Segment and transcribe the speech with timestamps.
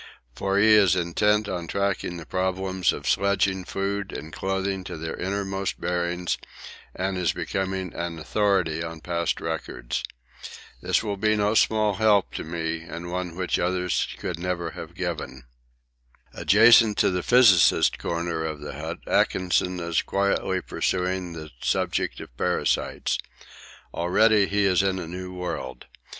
[0.33, 5.15] For he is intent on tracking the problems of sledging food and clothing to their
[5.15, 6.39] innermost bearings
[6.95, 10.03] and is becoming an authority on past records.
[10.81, 14.95] This will be no small help to me and one which others never could have
[14.95, 15.43] given.
[16.33, 22.35] Adjacent to the physicist's corner of the hut Atkinson is quietly pursuing the subject of
[22.37, 23.19] parasites.
[23.93, 25.85] Already he is in a new world.